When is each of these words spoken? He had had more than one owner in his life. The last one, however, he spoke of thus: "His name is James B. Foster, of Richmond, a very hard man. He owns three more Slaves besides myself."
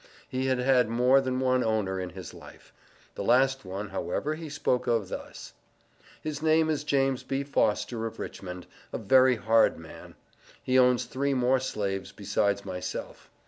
He 0.27 0.47
had 0.47 0.57
had 0.57 0.89
more 0.89 1.21
than 1.21 1.39
one 1.39 1.63
owner 1.63 1.99
in 1.99 2.09
his 2.09 2.33
life. 2.33 2.73
The 3.13 3.23
last 3.23 3.63
one, 3.63 3.89
however, 3.89 4.33
he 4.33 4.49
spoke 4.49 4.87
of 4.87 5.09
thus: 5.09 5.53
"His 6.23 6.41
name 6.41 6.71
is 6.71 6.83
James 6.83 7.21
B. 7.21 7.43
Foster, 7.43 8.07
of 8.07 8.17
Richmond, 8.17 8.65
a 8.91 8.97
very 8.97 9.35
hard 9.35 9.77
man. 9.77 10.15
He 10.63 10.79
owns 10.79 11.05
three 11.05 11.35
more 11.35 11.59
Slaves 11.59 12.11
besides 12.11 12.65
myself." 12.65 13.29